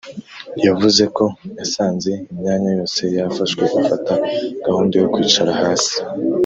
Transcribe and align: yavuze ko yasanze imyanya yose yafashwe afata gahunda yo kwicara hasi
yavuze 0.65 1.03
ko 1.15 1.25
yasanze 1.59 2.11
imyanya 2.31 2.69
yose 2.77 3.01
yafashwe 3.17 3.61
afata 3.79 4.13
gahunda 4.65 4.93
yo 5.01 5.07
kwicara 5.13 5.51
hasi 5.61 5.95